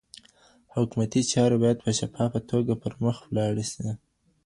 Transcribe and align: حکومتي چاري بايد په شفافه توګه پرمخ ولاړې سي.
حکومتي 0.75 1.21
چاري 1.31 1.57
بايد 1.61 1.77
په 1.85 1.91
شفافه 1.99 2.39
توګه 2.51 2.73
پرمخ 2.83 3.17
ولاړې 3.25 3.65
سي. 3.71 3.89